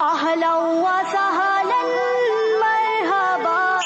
[0.00, 0.54] أهلا
[0.86, 1.82] وسهلا
[2.62, 3.82] مرحبا.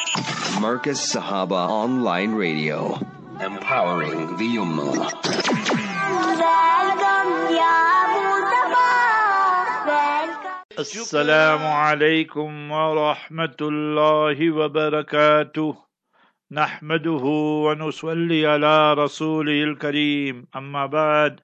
[0.60, 3.00] Marcus Sahaba Online Radio.
[3.40, 5.09] Empowering the Ummah.
[6.37, 7.80] welcome يا
[8.12, 8.93] مصطفى
[10.79, 15.77] السلام عليكم ورحمة الله وبركاته.
[16.53, 17.25] نحمده
[17.65, 20.47] ونصلي على رسوله الكريم.
[20.57, 21.41] أما بعد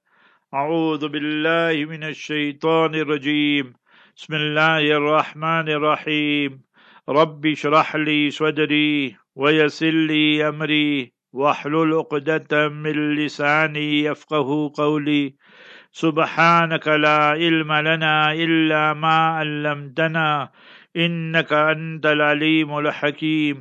[0.54, 3.77] أعوذ بالله من الشيطان الرجيم.
[4.18, 6.62] بسم الله الرحمن الرحيم
[7.08, 15.34] رب اشرح لي صدري ويسر لي أمري واحلل عقدة من لساني يفقه قولي
[15.92, 20.50] سبحانك لا علم لنا إلا ما علمتنا
[20.96, 23.58] إنك أنت العليم الحكيم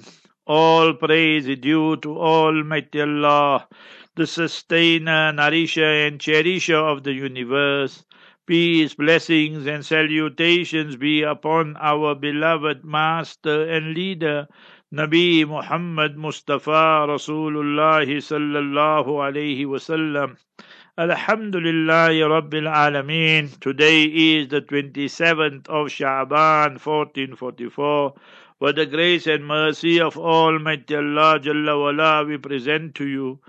[0.47, 3.67] All praise is due to Almighty Allah,
[4.15, 8.05] the sustainer, nourisher and cherisher of the universe.
[8.47, 14.47] Peace, blessings and salutations be upon our beloved master and leader,
[14.93, 20.37] Nabi Muhammad Mustafa Rasulullah sallallahu alayhi wasallam.
[20.97, 23.59] Alhamdulillah Rabbil Alameen.
[23.59, 28.13] Today is the 27th of Sha'ban 1444.
[28.61, 33.39] By the grace and mercy of Almighty Allah Jalla wala, we present to you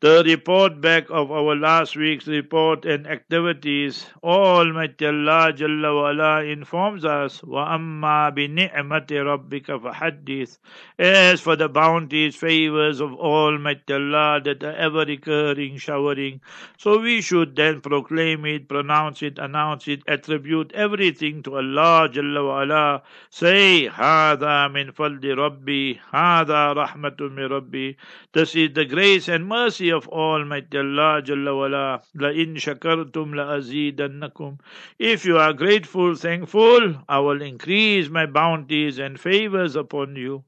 [0.00, 4.06] the report back of our last week's report and activities.
[4.24, 10.56] Almighty Allah Jalla wala informs us, وَأَمَّا بِنِعْمَةِ رَبِّكَ فَحَدِّثْ
[10.98, 16.40] As for the bounties, favors of Almighty Allah that are ever recurring, showering,
[16.78, 22.46] so we should then proclaim it, pronounce it, announce it, attribute everything to Allah Jalla
[22.46, 23.02] wala.
[23.28, 27.96] Say, هذا من فضل ربي, هذا رحمة من ربي.
[28.32, 33.35] This is the grace and mercy mercy of Almighty Allah Jalla wala, la in shakartum
[33.35, 34.59] la azidannakum.
[34.97, 40.43] If you are grateful, thankful, I will increase my bounties and favors upon you.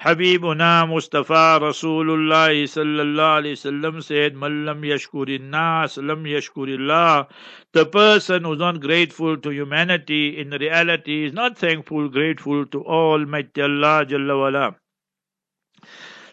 [0.00, 7.28] Habibuna Mustafa Rasulullah sallallahu alaihi wasallam said, "Mallam yashkurin nas, lam yashkurillah."
[7.72, 13.62] The person who's not grateful to humanity in reality is not thankful, grateful to Almighty
[13.62, 14.76] Allah Jalla wala.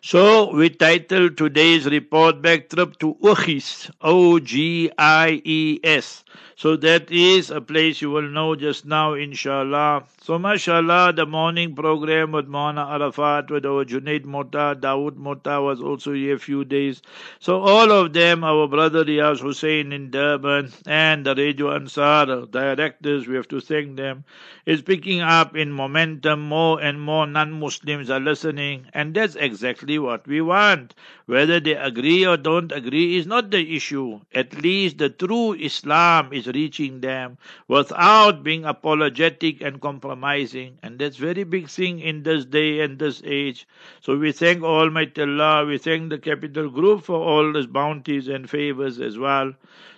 [0.08, 6.24] So we title today's report back trip to Ogies, O G I E S.
[6.56, 10.06] So that is a place you will know just now, inshallah.
[10.24, 15.80] So, mashallah, the morning program with Maulana Arafat, with our Junaid Mota, Dawood Mota was
[15.80, 17.04] also here a few days.
[17.40, 23.28] So, all of them, our brother Riyaz Hussein in Durban and the Radio Ansar directors,
[23.28, 24.24] we have to thank them,
[24.66, 26.42] is picking up in momentum.
[26.42, 30.94] More and more non Muslims are listening, and that's exactly what we want.
[31.26, 34.22] Whether they agree or don't agree is not the issue.
[34.34, 37.38] At least the true Islam is reaching them
[37.68, 40.78] without being apologetic and compromising.
[40.84, 43.68] And that's very big thing in this day and this age.
[44.02, 48.50] So we thank Almighty Allah, we thank the Capital Group for all these bounties and
[48.50, 49.54] favors as well.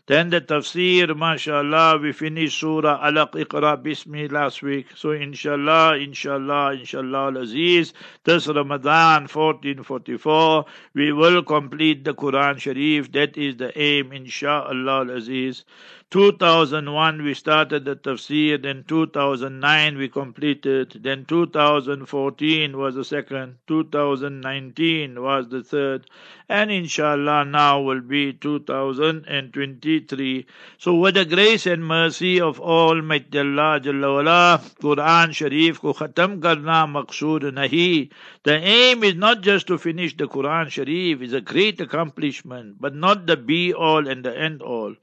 [0.09, 4.87] Then the tafsir, mashallah, we finished Surah Alaq Iqra Bismi last week.
[4.95, 7.93] So inshallah, inshallah, inshallah al-Aziz,
[8.23, 10.65] this Ramadan 1444,
[10.95, 13.11] we will complete the Quran Sharif.
[13.11, 15.63] That is the aim, inshallah al-Aziz.
[16.11, 25.21] 2001 we started the tafsir, then 2009 we completed, then 2014 was the second, 2019
[25.21, 26.09] was the third,
[26.49, 30.47] and inshallah now will be 2023.
[30.79, 36.41] So with the grace and mercy of Almighty Allah Jalla wala, Quran Sharif ko khatam
[36.41, 38.09] karna maqsood nahi.
[38.41, 42.95] The aim is not just to finish the Quran Sharif, is a great accomplishment, but
[42.95, 44.95] not the be all and the end all.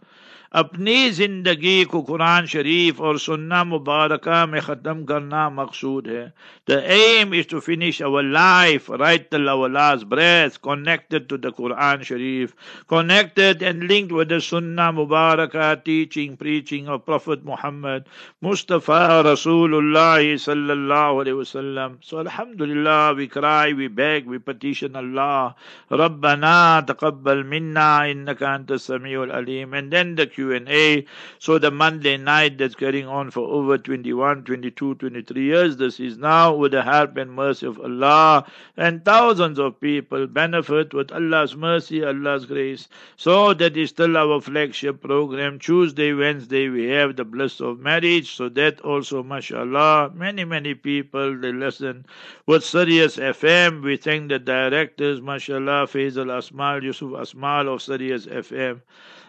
[0.60, 6.32] अपनी जिंदगी को कुरान शरीफ और सुन्ना मुबारका में ख़त्म करना मकसूद है
[6.68, 11.52] The aim is to finish our life right till our last breath connected to the
[11.52, 12.54] Quran Sharif
[12.88, 18.06] connected and linked with the Sunnah Mubarakah teaching preaching of Prophet Muhammad
[18.42, 25.56] Mustafa Rasulullah sallallahu alaihi wasallam so alhamdulillah we cry we beg we petition Allah
[25.92, 31.07] ربنا تقبل منا إنك أنت السميع العليم and then the Q&A.
[31.39, 35.79] So the Monday night that's going on for over 21, 22, 23 years.
[35.79, 38.45] This is now with the help and mercy of Allah
[38.77, 42.89] and thousands of people benefit with Allah's mercy, Allah's grace.
[43.17, 45.59] So that is still our flagship program.
[45.59, 48.37] Tuesday, Wednesday, we have the bliss of marriage.
[48.37, 52.05] So that also, mashallah, many, many people, they listen
[52.45, 53.83] with Sirius FM.
[53.83, 58.83] We thank the directors, mashallah, Faisal Asmal, Yusuf Asmal of Sirius FM.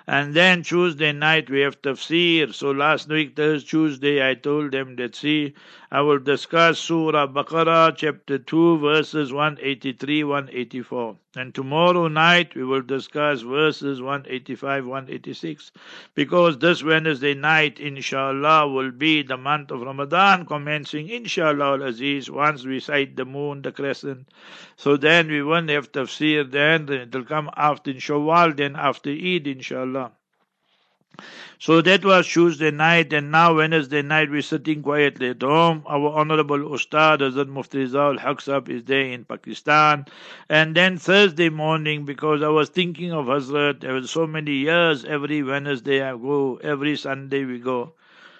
[0.07, 2.53] And then Tuesday night we have tafsir.
[2.53, 5.53] So last week, Thursday, Tuesday, I told them that see,
[5.91, 11.17] I will discuss Surah Baqarah, chapter 2, verses 183, 184.
[11.37, 15.71] And tomorrow night we will discuss verses 185, 186.
[16.15, 22.65] Because this Wednesday night, inshallah, will be the month of Ramadan, commencing, inshallah, al-Aziz, once
[22.65, 24.27] we sight the moon, the crescent.
[24.77, 29.11] So then we won't have tafsir then, it will come after in Shawwal, then after
[29.11, 30.13] Eid, inshallah.
[31.59, 35.83] So that was Tuesday night, and now Wednesday night we're sitting quietly at home.
[35.87, 40.05] Our Honorable Ustad Hazrat Mufti Rizal Haq is there in Pakistan.
[40.49, 45.05] And then Thursday morning, because I was thinking of Hazrat, there was so many years,
[45.05, 47.93] every Wednesday I go, every Sunday we go.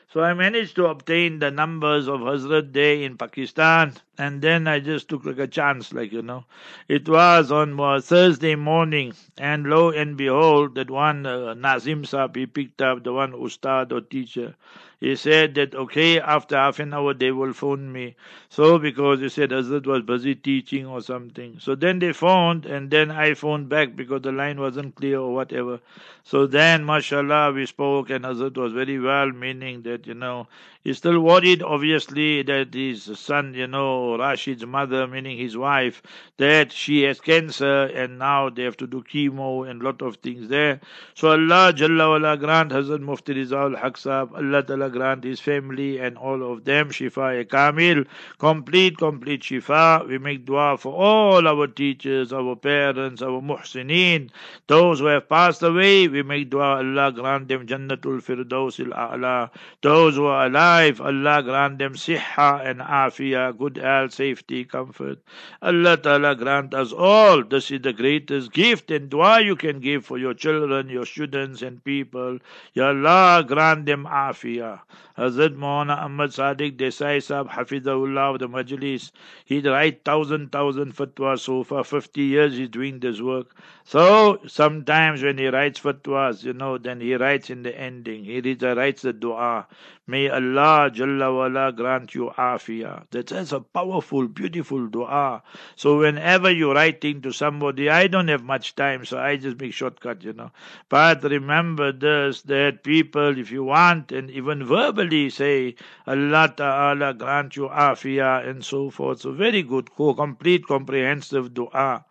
[0.10, 4.80] So I managed to obtain the numbers of Hazrat Day in Pakistan, and then I
[4.80, 6.46] just took like a chance, like you know.
[6.88, 12.36] It was on uh, Thursday morning, and lo and behold, that one uh, Nazim Saab,
[12.36, 14.56] he picked up the one Ustad or teacher.
[15.00, 18.16] He said that, okay, after half an hour they will phone me.
[18.50, 21.58] So, because he said Hazrat was busy teaching or something.
[21.60, 25.34] So then they phoned, and then I phoned back because the line wasn't clear or
[25.34, 25.80] whatever.
[26.24, 30.48] So then, mashallah, we spoke, and Hazrat was very well, meaning that, you know,
[30.84, 36.02] he's still worried, obviously, that his son, you know, Rashid's mother, meaning his wife,
[36.38, 40.50] that she has cancer, and now they have to do chemo and lot of things
[40.50, 40.80] there.
[41.14, 46.18] So Allah Jalla wala grant Hazrat Mufti Rizal Haq Allah Ta'ala grant his family and
[46.18, 48.06] all of them Shifa Kamil,
[48.38, 50.08] complete, complete Shifa.
[50.08, 54.30] We make dua for all our teachers, our parents, our muhsineen,
[54.68, 56.08] those who have passed away.
[56.08, 59.50] We make dua Allah grant them Jannatul Firdaus A'la.
[59.82, 65.20] Those who are alive, Allah grant them Siha and Afia, good health, safety, comfort.
[65.62, 67.44] Allah Ta'ala grant us all.
[67.44, 71.62] This is the greatest gift and dua you can give for your children, your students
[71.62, 72.40] and people.
[72.74, 74.77] Ya Allah grant them Afia.
[75.18, 79.12] Hazrat Maulana Ahmad Sadiq Desai Sahab Hafizahullah of the Majlis.
[79.46, 81.40] He'd write thousand, thousand fatwas.
[81.40, 83.56] So for 50 years he's doing this work.
[83.84, 88.26] So sometimes when he writes fatwas, you know, then he writes in the ending.
[88.26, 89.68] He writes the dua.
[90.10, 93.04] May Allah Jalla wala grant you afia.
[93.12, 95.44] That's a powerful, beautiful dua.
[95.76, 99.74] So whenever you're writing to somebody, I don't have much time, so I just make
[99.74, 100.52] shortcut, you know.
[100.88, 105.76] But remember this, that people, if you want, and even verbally say,
[106.06, 109.22] Allah Ta'ala grant you afia, and so forth.
[109.22, 112.06] So very good, complete, comprehensive dua.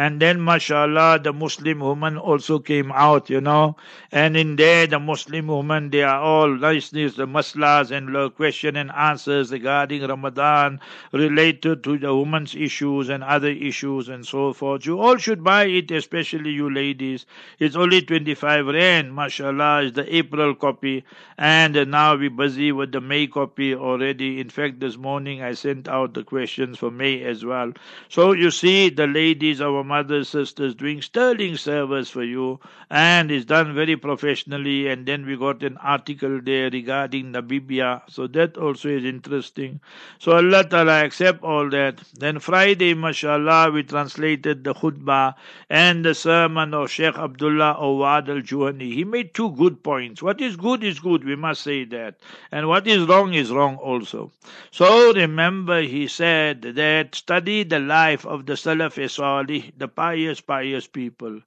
[0.00, 3.76] And then, mashallah, the Muslim women also came out, you know.
[4.10, 8.90] And in there, the Muslim women, they are all listeners, the maslas and question and
[8.92, 10.80] answers regarding Ramadan,
[11.12, 14.86] related to the women's issues and other issues and so forth.
[14.86, 17.26] You all should buy it, especially you ladies.
[17.58, 21.04] It's only 25 rand, mashallah, is the April copy.
[21.36, 24.40] And now we're busy with the May copy already.
[24.40, 27.74] In fact, this morning I sent out the questions for May as well.
[28.08, 33.44] So you see, the ladies, our mothers, sisters, doing sterling service for you, and it's
[33.44, 34.88] done very professionally.
[34.88, 39.80] And then we got an article there regarding Namibia, so that also is interesting.
[40.18, 42.00] So Allah Ta'ala accept all that.
[42.14, 45.34] Then Friday, mashallah, we translated the khutbah
[45.68, 48.92] and the sermon of Sheikh Abdullah Awad al Juhani.
[48.94, 50.22] He made two good points.
[50.22, 52.16] What is good is good, we must say that.
[52.52, 54.30] And what is wrong is wrong also.
[54.70, 60.86] So remember, he said that study the life of the Salaf Salih, the pious, pious
[60.86, 61.40] people.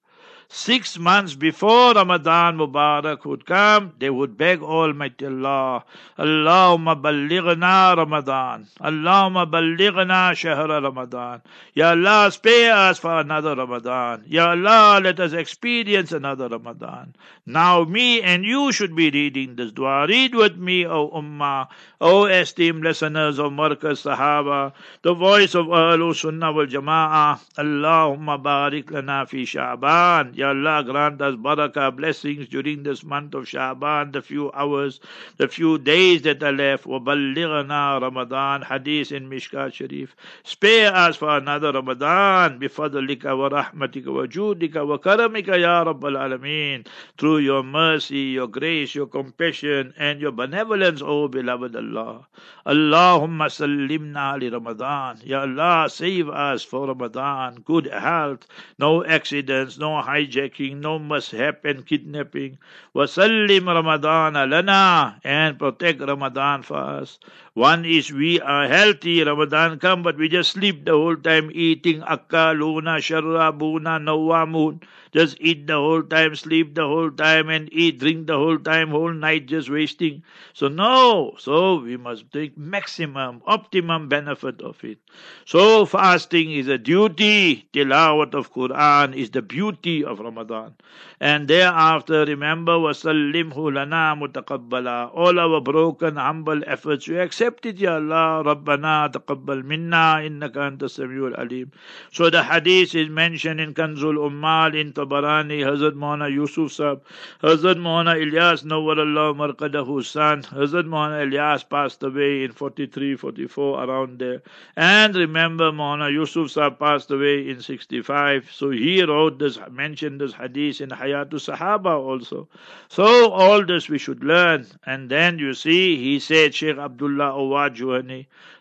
[0.50, 5.84] Six months before Ramadan Mubarak would come, they would beg Almighty Allah,
[6.18, 11.42] Allahumma ballighna Ramadan, Allahumma ballighna Shahr Ramadan.
[11.74, 14.24] Ya Allah, spare us for another Ramadan.
[14.28, 17.16] Ya Allah, let us experience another Ramadan.
[17.46, 20.06] Now me and you should be reading this dua.
[20.08, 21.68] Read with me, O Ummah,
[22.00, 27.40] O esteemed listeners of Markaz Sahaba, the voice of Ahlul Sunnah wal Jama'ah.
[27.58, 30.33] Allahumma barik lana fi Sha'ban.
[30.35, 35.01] Ya Allah, grant us barakah, blessings during this month of Sha'ban, the few hours,
[35.37, 36.85] the few days that are left.
[36.85, 40.15] وَبَلِّغْنَا Ramadan, hadith in Mishkat Sharif.
[40.45, 48.37] Spare us for another Ramadan, بِفَضْلِكَ وَرَحْمَتِكَ وَجُودِكَ وَكَرَمِكَ يَا رَبَّ الْعَالَمِينَ Through your mercy,
[48.39, 52.27] your grace, your compassion, and your benevolence, O beloved Allah.
[52.67, 55.21] Allahumma sallimna li Ramadan.
[55.25, 57.63] Ya Allah, save us for Ramadan.
[57.65, 58.47] Good health,
[58.79, 62.58] no accidents, no high hijacking, no mishap and kidnapping.
[62.96, 67.20] Wasallim Ramadan lana and protect Ramadan for us.
[67.56, 72.02] One is we are healthy, Ramadan come, but we just sleep the whole time eating
[72.02, 74.82] akka, luna, sharabuna, nawamun.
[75.12, 78.90] Just eat the whole time, sleep the whole time, and eat, drink the whole time,
[78.90, 80.24] whole night just wasting.
[80.54, 84.98] So no, so we must take maximum, optimum benefit of it.
[85.46, 87.68] So fasting is a duty.
[87.72, 90.74] Tilawat of Quran is the beauty of Ramadan.
[91.20, 95.12] And thereafter, remember, wasallimhu lana mutaqabbala.
[95.14, 98.44] All our broken, humble efforts, we accept it, Ya Allah.
[98.46, 101.72] Rabbana taqabbal minna innaka anta samiul alim.
[102.12, 107.02] So the hadith is mentioned in Kanzul Ummal, in Tabarani, Hazrat Maulana Yusuf Sahib,
[107.42, 114.20] Hazrat Maulana Ilyas Nawwarallah Marqadahu son, Hazrat Maulana Ilyas passed away in 43, 44, around
[114.20, 114.42] there.
[114.76, 118.50] And remember, Maulana Yusuf Sahib passed away in 65.
[118.54, 122.48] So he wrote this, mentioned this hadith in Hayatu Sahaba also.
[122.90, 124.68] So all this we should learn.
[124.86, 127.80] And then you see, he said, Sheikh Abdullah Awad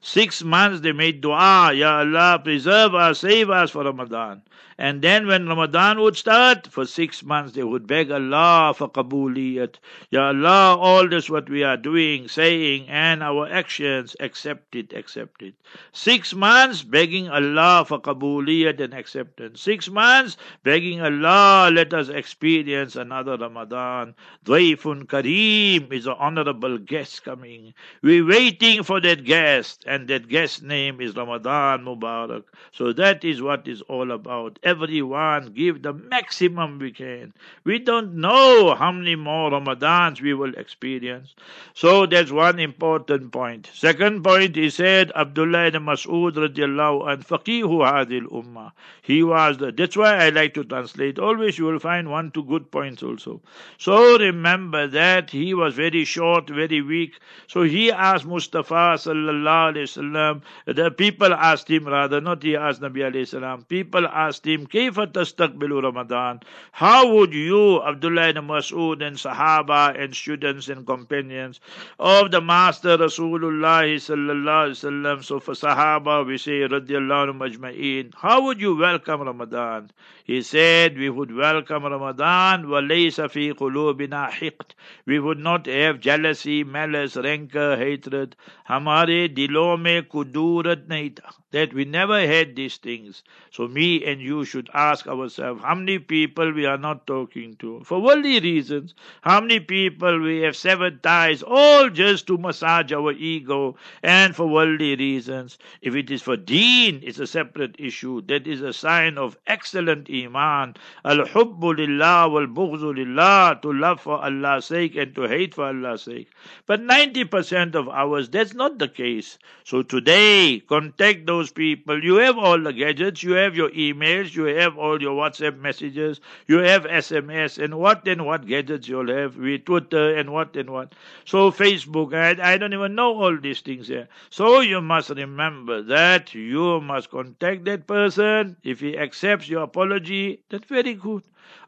[0.01, 4.43] six months they made dua, Ya Allah, preserve us, save us for Ramadan.
[4.79, 9.77] And then when Ramadan would start, for six months they would beg Allah for qabuliyat.
[10.11, 15.43] Ya Allah, all this what we are doing, saying, and our actions, accept it, accept
[15.43, 15.55] it.
[15.93, 19.61] Six months begging Allah for qabuliyat and acceptance.
[19.61, 24.15] Six months begging Allah, let us experience another Ramadan.
[24.45, 27.75] Dwaifun Kareem is an honorable guest coming.
[28.03, 32.45] We're waiting for that guest, and that guest name is Ramadan Mubarak.
[32.73, 34.59] So that is what is all about.
[34.65, 37.33] Everyone give the maximum we can.
[37.65, 41.35] We don't know how many more Ramadans we will experience.
[41.75, 43.69] So that's one important point.
[43.75, 48.71] Second point, he said, Abdullah ibn Mas'ud radiallahu an faqihu hadil ummah.
[49.03, 51.19] He was the, that's why I like to translate.
[51.19, 53.41] Always you will find one, two good points also.
[53.79, 57.15] So remember that he was very short, very weak.
[57.49, 62.81] So he asked Mustafa sallallahu alayhi wasallam, the people asked him rather, not he asked
[62.81, 66.41] Nabi alayhi people asked him, Ramadan?
[66.73, 71.61] How would you, Abdullah ibn Mas'ud and Sahaba and students and companions
[71.99, 78.43] of the Master Rasulullah sallallahu alaihi wasallam, so for Sahaba we say radiallahu majma'in, how
[78.43, 79.91] would you welcome Ramadan?
[80.25, 84.73] He said we would welcome Ramadan, وَلَيْسَ فِي قُلُوبِنَا حِقْتٍ
[85.07, 88.37] We would not have jealousy, malice, rancor, hatred.
[88.69, 91.21] Hamare dilome kudurat کدورت
[91.53, 93.23] that we never had these things.
[93.51, 97.83] So me and you should ask ourselves, how many people we are not talking to?
[97.85, 98.95] For worldly reasons.
[99.21, 104.47] How many people we have severed ties, all just to massage our ego and for
[104.47, 105.59] worldly reasons.
[105.81, 108.23] If it is for deen, it's a separate issue.
[108.23, 110.75] That is a sign of excellent iman.
[111.05, 113.61] Al-hubbu lillah wal-bughzu lillah.
[113.63, 116.29] To love for Allah's sake and to hate for Allah's sake.
[116.67, 119.39] But 90% of ours, that's not the case.
[119.65, 122.03] So today, contact those people.
[122.03, 126.21] You have all the gadgets, you have your emails, you have all your WhatsApp messages,
[126.47, 130.71] you have SMS, and what and what gadgets you'll have with Twitter and what and
[130.71, 130.95] what.
[131.25, 134.09] So Facebook, I, I don't even know all these things here.
[134.31, 138.57] So you must remember that you must contact that person.
[138.63, 141.23] If he accepts your apology, that's very good.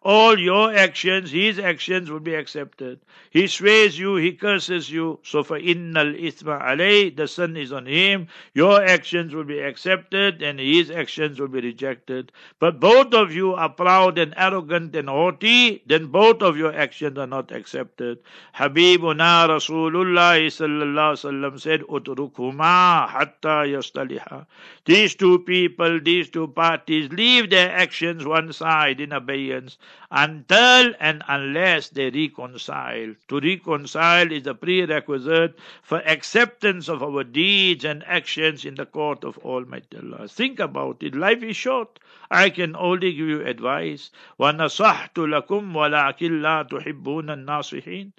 [0.04, 3.00] All your actions, his actions will be accepted.
[3.30, 5.18] He swears you, he curses you.
[5.22, 8.28] So for innal ithma alay, the sin is on him.
[8.52, 12.32] Your actions will be accepted and his actions will be rejected.
[12.58, 17.16] But both of you are proud and arrogant and haughty, then both of your actions
[17.16, 18.18] are not accepted.
[18.56, 24.44] Habibuna Rasulullah sallallahu wasallam said, "Utrukuma hatta yastaliha."
[24.84, 29.63] These two people, these two parties, leave their actions one side in abeyance
[30.11, 33.13] until and unless they reconcile.
[33.29, 39.23] To reconcile is a prerequisite for acceptance of our deeds and actions in the court
[39.23, 40.27] of Almighty Allah.
[40.27, 41.15] Think about it.
[41.15, 41.99] Life is short.
[42.31, 44.11] I can only give you advice.
[44.39, 48.11] وَنَصَحْتُ لَكُمْ وَلَكِنْ لَا تُحِبُّونَ النَّاصِحِينَ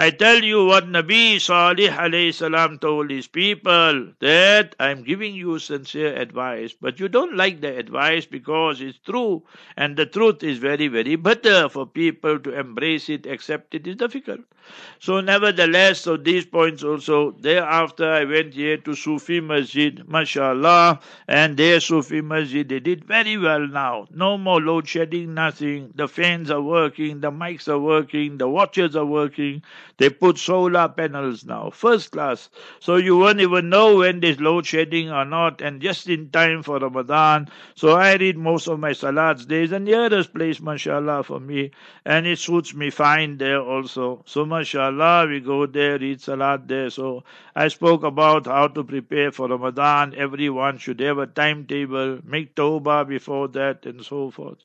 [0.00, 5.58] I tell you what Nabi Salih alayhi salam told his people that I'm giving you
[5.58, 9.42] sincere advice, but you don't like the advice because it's true,
[9.76, 13.96] and the truth is very, very bitter for people to embrace it, accept it is
[13.96, 14.42] difficult.
[15.00, 17.30] So, nevertheless, so these points also.
[17.32, 23.38] Thereafter, I went here to Sufi Masjid, mashallah, and there Sufi Masjid, they did very
[23.38, 24.06] well now.
[24.10, 25.92] No more load shedding, nothing.
[25.94, 29.62] The fans are working, the mics are working, the watches are working.
[29.96, 32.50] They put solar panels now, first class.
[32.80, 36.62] So you won't even know when there's load shedding or not, and just in time
[36.62, 37.48] for Ramadan.
[37.74, 39.46] So I read most of my salats.
[39.46, 41.70] There's the nearest place, mashallah, for me.
[42.04, 44.22] And it suits me fine there also.
[44.26, 46.90] So, mashallah, we go there, read salat there.
[46.90, 50.14] So, I spoke about how to prepare for Ramadan.
[50.16, 54.58] Everyone should have a timetable, make tawbah before that, and so forth.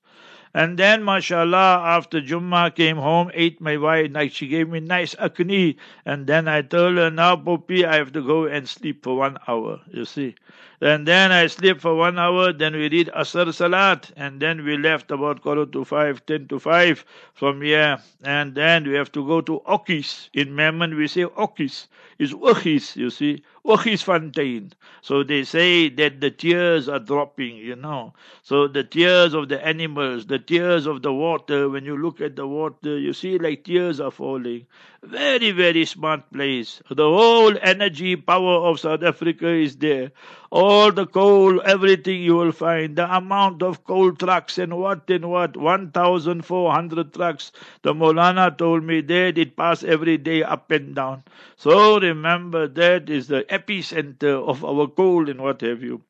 [0.54, 5.14] And then, mashallah, after Jummah came home, ate my wife, like she gave me nice
[5.16, 5.78] akni.
[6.06, 9.38] And then I told her, now, Poppy, I have to go and sleep for one
[9.48, 10.36] hour, you see.
[10.84, 14.76] And then I sleep for one hour, then we read Asr Salat, and then we
[14.76, 18.00] left about quarter to five, ten to five from here.
[18.22, 20.30] And then we have to go to Okis.
[20.34, 21.88] In Memon we say Okis.
[22.20, 23.44] It's Okis, you see.
[23.66, 24.74] Okis Fontaine.
[25.02, 28.14] So they say that the tears are dropping, you know.
[28.42, 32.36] So the tears of the animals, the tears of the water, when you look at
[32.36, 34.68] the water, you see like tears are falling.
[35.04, 36.82] Very, very smart place.
[36.90, 40.12] The whole energy power of South Africa is there.
[40.50, 42.96] All the coal, everything you will find.
[42.96, 45.56] The amount of coal trucks and what and what.
[45.56, 47.52] 1,400 trucks.
[47.84, 51.24] The Molana told me that it pass every day up and down.
[51.56, 56.02] So remember that is the epicenter of our coal and what have you.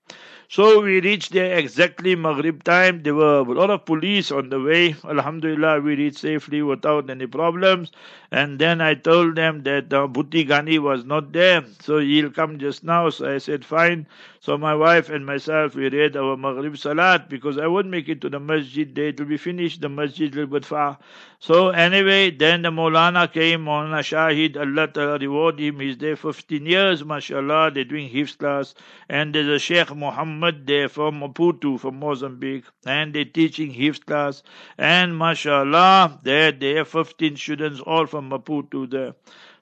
[0.53, 3.01] So we reached there exactly Maghrib time.
[3.01, 4.95] There were a lot of police on the way.
[5.03, 7.91] Alhamdulillah, we reached safely without any problems.
[8.31, 12.59] And then I told them that uh, Bhuti Ghani was not there, so he'll come
[12.59, 13.09] just now.
[13.09, 14.05] So I said, fine.
[14.45, 18.19] So my wife and myself, we read our Maghrib Salat because I won't make it
[18.19, 19.07] to the masjid there.
[19.07, 20.97] It will be finished, the masjid little bit far.
[21.39, 25.79] So anyway, then the Maulana came, Maulana Shahid, Allah Ta'ala reward him.
[25.79, 27.71] He's there 15 years, mashallah.
[27.73, 28.75] They're doing Hifz class.
[29.07, 32.65] And there's a Sheikh Muhammad there from Maputo, from Mozambique.
[32.85, 34.43] And they're teaching Hifz class.
[34.77, 39.13] And mashallah, there they have 15 students all from Maputo there.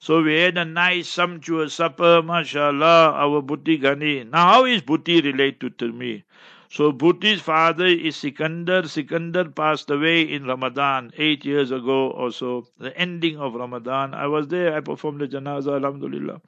[0.04, 4.28] So we had a nice sumptuous supper, mashallah, our Bhuti Ghani.
[4.28, 6.24] Now how is Bhuti related to me?
[6.70, 8.88] So Bhuti's father is Sikandar.
[8.88, 14.16] Sikandar passed away in Ramadan eight years ago or so, the ending of Ramadan.
[14.16, 16.42] I was there, I performed the janazah, alhamdulillah.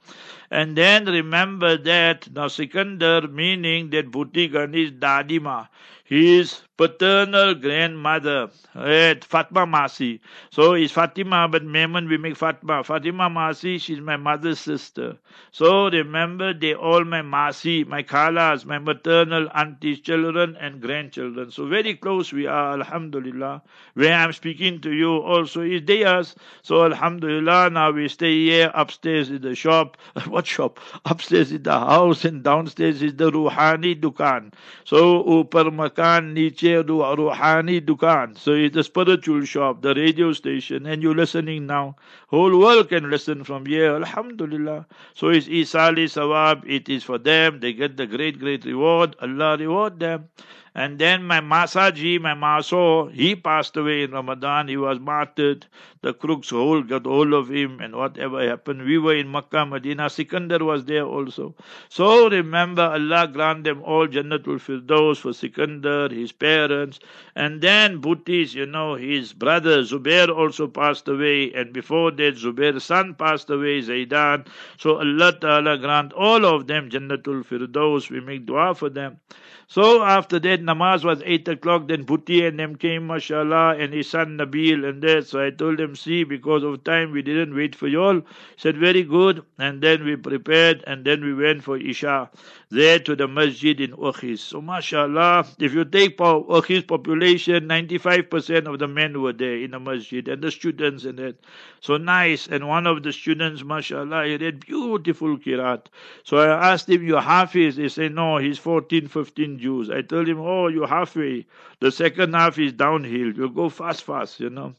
[0.50, 5.68] And then remember that now Sikandar meaning that Bhuti Ghani's dadima,
[6.04, 10.20] his paternal grandmother, eh, right, Fatma Masi.
[10.50, 12.82] So it's Fatima, but Memon we make Fatma.
[12.84, 15.16] Fatima Masi, she's my mother's sister.
[15.52, 21.50] So remember, they all my Masi, my Khalas, my maternal aunties, children and grandchildren.
[21.50, 23.62] So very close we are, Alhamdulillah.
[23.94, 26.34] Where I'm speaking to you also is theirs.
[26.62, 29.96] So Alhamdulillah, now we stay here upstairs in the shop.
[30.26, 30.80] what shop?
[31.04, 34.52] Upstairs in the house and downstairs is the Ruhani Dukan.
[34.84, 38.36] So upar makan niche Ruhani Dukan.
[38.38, 41.96] So it's a spiritual shop, the radio station, and you're listening now.
[42.28, 43.94] Whole world can listen from here.
[43.94, 44.86] Alhamdulillah.
[45.14, 46.64] So it's Isali Sawab.
[46.66, 47.60] It is for them.
[47.60, 49.16] They get the great, great reward.
[49.20, 50.28] Allah reward them.
[50.76, 54.66] And then my Masaji, my Maso, he passed away in Ramadan.
[54.66, 55.66] He was martyred.
[56.02, 58.82] The crooks whole got hold of him and whatever happened.
[58.82, 60.10] We were in Makkah, Medina.
[60.10, 61.54] Sikandar was there also.
[61.88, 66.98] So remember, Allah grant them all Jannatul Firdaus for Sikandar, his parents.
[67.36, 71.52] And then Bhuttis, you know, his brother Zubair also passed away.
[71.52, 74.48] And before that, Zubair's son passed away, Zaidan.
[74.76, 78.10] So Allah Ta'ala grant all of them Jannatul Firdaus.
[78.10, 79.20] We make dua for them.
[79.66, 84.08] So after that, namaz was 8 o'clock, then Bhuti and them came, mashallah, and his
[84.08, 85.26] son Nabil and that.
[85.26, 88.22] So I told them, see, because of time, we didn't wait for you all.
[88.56, 89.42] Said, very good.
[89.58, 92.30] And then we prepared, and then we went for Isha,
[92.70, 94.38] there to the masjid in Ogies.
[94.38, 99.80] So mashallah, if you take Ogies population, 95% of the men were there in the
[99.80, 101.36] masjid, and the students and that.
[101.80, 102.46] So nice.
[102.46, 105.86] And one of the students, mashallah, he read beautiful kirat.
[106.22, 107.76] So I asked him, you Hafiz?
[107.76, 109.90] He said, no, he's 14, 15 Jews.
[109.90, 111.46] I told him, oh, Oh, you're halfway.
[111.80, 113.32] The second half is downhill.
[113.40, 114.74] You go fast, fast, you know.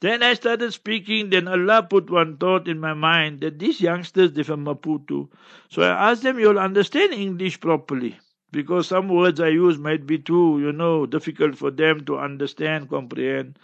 [0.00, 1.30] Then I started speaking.
[1.30, 5.28] Then Allah put one thought in my mind that these youngsters, they're from Maputo.
[5.68, 8.18] So I asked them, you'll understand English properly.
[8.50, 12.90] Because some words I use might be too, you know, difficult for them to understand,
[12.90, 13.58] comprehend.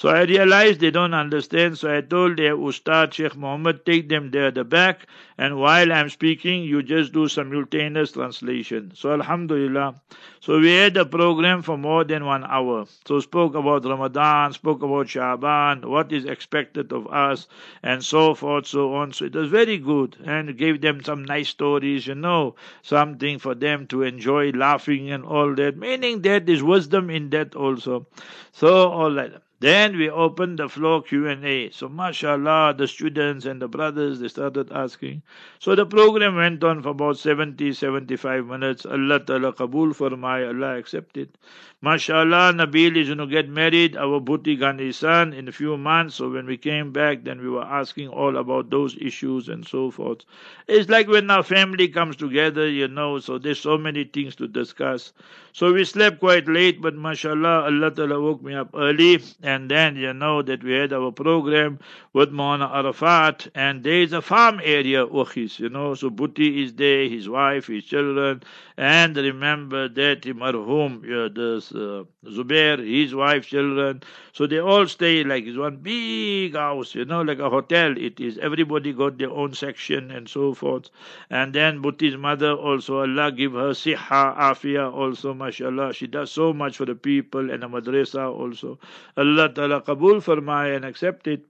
[0.00, 4.30] So I realized they don't understand, so I told their Ustad Sheikh Muhammad, take them
[4.30, 8.92] there the back, and while I'm speaking, you just do simultaneous translation.
[8.94, 10.00] So Alhamdulillah.
[10.40, 12.86] So we had a program for more than one hour.
[13.06, 17.46] So spoke about Ramadan, spoke about Shaban, what is expected of us,
[17.82, 19.12] and so forth, so on.
[19.12, 23.54] So it was very good, and gave them some nice stories, you know, something for
[23.54, 28.06] them to enjoy laughing and all that, meaning that there's wisdom in that also.
[28.52, 29.42] So all that.
[29.60, 31.68] Then we opened the floor Q&A.
[31.70, 35.22] So mashallah, the students and the brothers, they started asking.
[35.58, 38.86] So the program went on for about 70, 75 minutes.
[38.86, 41.36] Allah Ta'ala Qabul my Allah accepted.
[41.82, 46.16] Mashallah, Nabil is going to get married, our Bhuti Ghani son, in a few months.
[46.16, 49.90] So when we came back, then we were asking all about those issues and so
[49.90, 50.26] forth.
[50.68, 54.46] It's like when our family comes together, you know, so there's so many things to
[54.46, 55.14] discuss.
[55.52, 59.22] So we slept quite late, but mashallah, Allah Ta'ala woke me up early.
[59.58, 61.78] Then, you know, that we had our program
[62.12, 63.48] with Maulana Arafat.
[63.54, 67.66] And there is a farm area, Ogies, you know, so Bhuti is there, his wife,
[67.68, 68.42] his children.
[68.76, 74.02] And remember that marhum, yeah, this uh, Zubair, his wife, children.
[74.32, 77.96] So they all stay like it's one big house, you know, like a hotel.
[77.96, 78.38] It is.
[78.38, 80.88] Everybody got their own section and so forth.
[81.28, 85.92] And then Bhuti's mother also, Allah give her siha, afia also, mashallah.
[85.92, 88.78] She does so much for the people and the madrasa also.
[89.16, 91.49] Allah Ta'ala Qabul farmaya and accept it.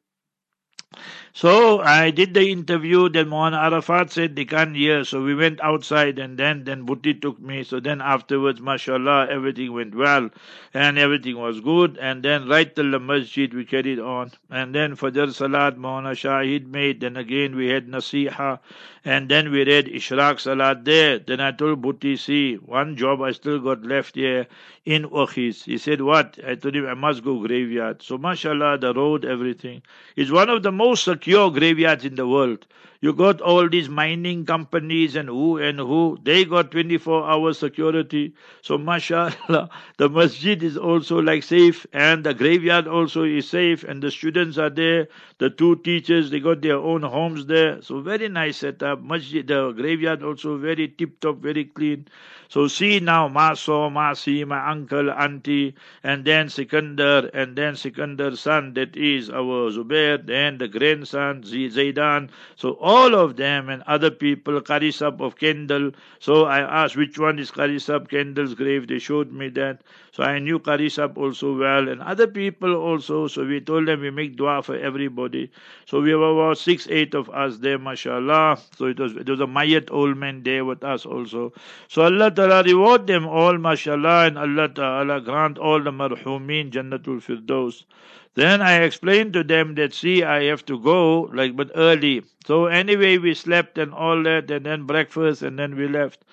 [1.33, 3.09] So I did the interview.
[3.09, 5.05] Then Maulana Arafat said they can't hear.
[5.05, 7.63] So we went outside and then, then Bhuti took me.
[7.63, 10.31] So then afterwards, mashallah, everything went well
[10.75, 11.97] and everything was good.
[11.99, 14.33] And then right till the masjid we carried on.
[14.51, 17.01] And then Fajr Salat Maulana Shahid made.
[17.01, 18.59] Then again we had Nasiha.
[19.05, 21.21] And then we read Ishraq Salat there.
[21.21, 24.47] Then I told Bhuti, see, one job I still got left here
[24.85, 25.65] in Ogies.
[25.65, 26.39] He said, what?
[26.47, 28.03] I told him I must go graveyard.
[28.03, 29.83] So mashallah, the road, everything.
[30.17, 32.67] is one of the most secure graveyards in the world.
[33.01, 38.35] You got all these mining companies and who and who, they got 24 hour security.
[38.63, 44.03] So mashallah, the masjid is also like safe and the graveyard also is safe and
[44.03, 45.09] the students are there.
[45.39, 47.81] The two teachers, they got their own homes there.
[47.83, 49.03] So very nice setup.
[49.03, 52.07] Masjid, the graveyard also very tip top, very clean.
[52.49, 58.75] So see now, Maso, Masi, my uncle, auntie, and then Sikandar, and then Sikandar's son,
[58.75, 62.31] that is our Zubair, then the grandson, Zaidan.
[62.57, 65.93] So all of them and other people, Karisab of Kendal.
[66.19, 68.89] So I asked which one is Karisab Kendal's grave.
[68.89, 69.83] They showed me that.
[70.13, 73.29] So I knew Karisab also well, and other people also.
[73.29, 75.53] So we told them we make dua for everybody.
[75.87, 78.59] So we were about six, eight of us there, mashallah.
[78.77, 81.53] So it was, it was a Mayat old man there with us also.
[81.89, 87.23] So Allah Ta'ala reward them all, mashallah, and Allah Ta'ala grant all the marhumin Jannatul
[87.23, 87.85] Firdaus.
[88.35, 92.25] Then I explained to them that, see, I have to go, like, but early.
[92.45, 96.25] So anyway, we slept and all that, and then breakfast, and then we left.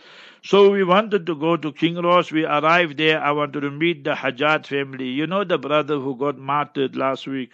[0.44, 2.32] So we wanted to go to Kinross.
[2.32, 3.22] We arrived there.
[3.22, 5.08] I wanted to meet the Hajjat family.
[5.10, 7.52] You know the brother who got martyred last week.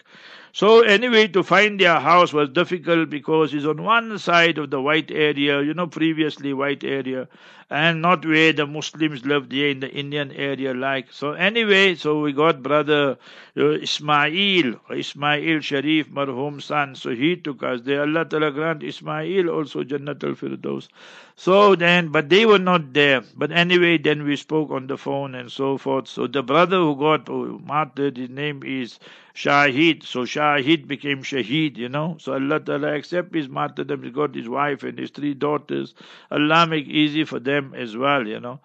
[0.55, 4.79] So anyway, to find their house was difficult because it's on one side of the
[4.79, 7.27] white area, you know, previously white area,
[7.71, 11.11] and not where the Muslims lived here in the Indian area like.
[11.11, 13.17] So anyway, so we got brother
[13.57, 16.93] uh, Ismail, Ismail Sharif, marhum son.
[16.93, 18.01] So he took us there.
[18.01, 20.87] Allah Ta'ala grant Ismail also Jannat al-Firdaus.
[21.35, 23.21] So then, but they were not there.
[23.35, 26.07] But anyway, then we spoke on the phone and so forth.
[26.07, 28.99] So the brother who got martyred, his name is
[29.35, 30.03] Shahid.
[30.03, 32.17] So Shahid became Shaheed, you know.
[32.19, 34.03] So Allah Ta'ala accept his martyrdom.
[34.03, 35.95] He got his wife and his three daughters.
[36.29, 38.59] Allah make easy for them as well, you know.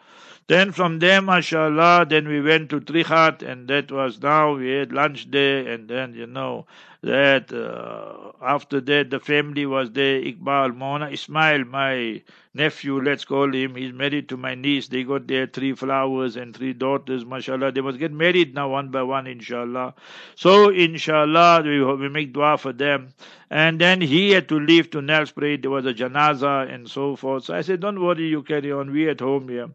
[0.49, 4.93] Then from there, mashallah, then we went to Trichardt, and that was now we had
[4.93, 6.67] lunch there, and then, you know,
[7.03, 10.21] that uh, after that the family was there.
[10.21, 12.23] Iqbal, Mona, Ismail, my
[12.55, 14.89] nephew, let's call him, he's married to my niece.
[14.89, 17.73] They got their three flowers and three daughters, mashallah.
[17.73, 19.95] They must get married now one by one, inshallah.
[20.35, 23.11] So, inshallah, we, we make dua for them.
[23.51, 25.63] And then he had to leave to Nelspruit.
[25.63, 27.45] There was a janaza and so forth.
[27.45, 28.91] So I said, don't worry, you carry on.
[28.93, 29.69] We at home here.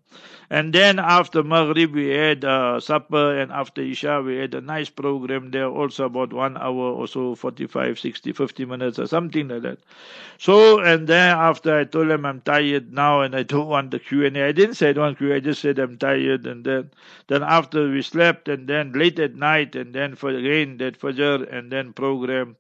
[0.52, 3.40] And then after Maghrib, we had uh, supper.
[3.40, 7.13] And after Isha, we had a nice program there, also about one hour or so,
[7.14, 9.80] 45, 60, 50 minutes or something like that.
[10.38, 14.00] So, and then after I told him I'm tired now and I don't want the
[14.00, 14.30] Q&A.
[14.30, 15.36] I didn't say I don't want Q&A.
[15.36, 16.46] I just said I'm tired.
[16.46, 16.92] And then,
[17.28, 21.52] then after we slept and then late at night and then for again that Fajr
[21.54, 22.56] and then program.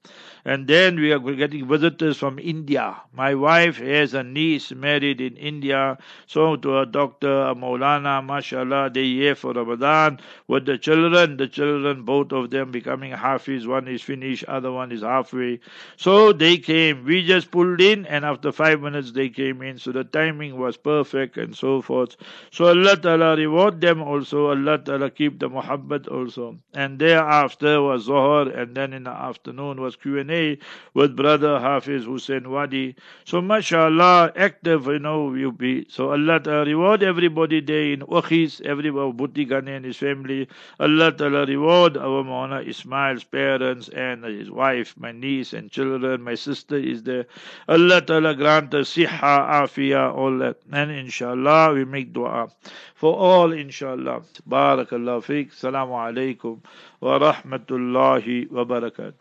[0.45, 3.01] And then we are getting visitors from India.
[3.13, 5.97] My wife has a niece married in India.
[6.27, 11.37] So to a doctor, a Maulana, mashallah, they here for Ramadan with the children.
[11.37, 13.65] The children, both of them becoming Hafiz.
[13.65, 15.59] One is finished other one is halfway.
[15.97, 17.05] So they came.
[17.05, 19.77] We just pulled in, and after five minutes they came in.
[19.77, 22.15] So the timing was perfect and so forth.
[22.51, 24.49] So Allah Ta'ala reward them also.
[24.49, 26.57] Allah Ta'ala keep the muhabbat also.
[26.73, 30.57] And thereafter was Zohar, and then in the afternoon was Q&A
[30.93, 32.95] with brother Hafiz Hussein Wadi.
[33.25, 35.85] So mashallah, active, you know, you be.
[35.89, 40.47] So Allah Ta'ala reward everybody there in Ogies, everybody, Bhuti Ghani and his family.
[40.79, 46.35] Allah Ta'ala reward our Mauna Ismail's parents and his wife, my niece and children, my
[46.35, 47.25] sister is there.
[47.67, 50.57] Allah Ta'ala grant us siha, afia, all that.
[50.71, 52.49] And inshallah, we make dua
[52.95, 54.21] for all, inshallah.
[54.49, 55.51] Barakallah fiqh.
[55.51, 56.59] Salamu alaykum
[57.01, 59.19] wa rahmatullahi wa barakatuh.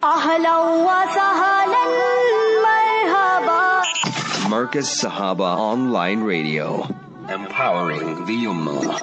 [4.52, 6.86] Markaz Sahaba Online Radio,
[7.28, 9.00] empowering the Ummah.